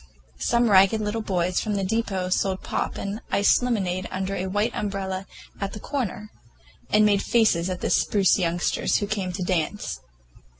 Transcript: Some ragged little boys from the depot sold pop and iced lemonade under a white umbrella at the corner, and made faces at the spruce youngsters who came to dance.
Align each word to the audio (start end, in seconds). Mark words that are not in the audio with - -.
Some 0.39 0.71
ragged 0.71 0.99
little 0.99 1.21
boys 1.21 1.59
from 1.59 1.75
the 1.75 1.83
depot 1.83 2.29
sold 2.29 2.63
pop 2.63 2.97
and 2.97 3.21
iced 3.29 3.61
lemonade 3.61 4.07
under 4.09 4.33
a 4.35 4.47
white 4.47 4.71
umbrella 4.73 5.27
at 5.59 5.73
the 5.73 5.79
corner, 5.79 6.31
and 6.89 7.05
made 7.05 7.21
faces 7.21 7.69
at 7.69 7.81
the 7.81 7.91
spruce 7.91 8.39
youngsters 8.39 8.97
who 8.97 9.05
came 9.05 9.31
to 9.31 9.43
dance. 9.43 9.99